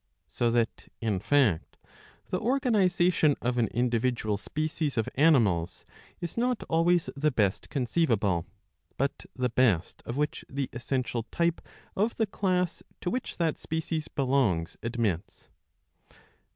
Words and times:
So 0.27 0.49
that, 0.49 0.91
in 0.99 1.19
fact, 1.19 1.77
the 2.31 2.39
organisation 2.39 3.35
of 3.39 3.59
an 3.59 3.67
individual 3.67 4.35
species 4.35 4.97
of 4.97 5.07
animals 5.13 5.85
is 6.19 6.35
not 6.37 6.63
always 6.67 7.07
the 7.15 7.29
best 7.29 7.69
conceivable, 7.69 8.47
but 8.97 9.27
the 9.35 9.49
best 9.51 10.01
of 10.07 10.17
which 10.17 10.43
the 10.49 10.69
essential 10.73 11.21
type 11.29 11.61
of 11.95 12.15
the 12.15 12.25
class 12.25 12.81
to 13.01 13.11
which 13.11 13.37
that 13.37 13.59
species 13.59 14.07
belongs 14.07 14.75
admits. 14.81 15.49